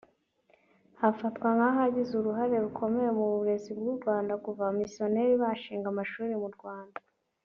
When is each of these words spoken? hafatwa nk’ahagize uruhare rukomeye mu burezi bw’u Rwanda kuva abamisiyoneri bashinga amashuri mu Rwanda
hafatwa 1.01 1.47
nk’ahagize 1.55 2.11
uruhare 2.15 2.55
rukomeye 2.65 3.09
mu 3.17 3.25
burezi 3.33 3.69
bw’u 3.77 3.95
Rwanda 3.99 4.33
kuva 4.43 4.61
abamisiyoneri 4.63 5.33
bashinga 5.43 5.87
amashuri 5.93 6.33
mu 6.43 6.49
Rwanda 6.57 6.99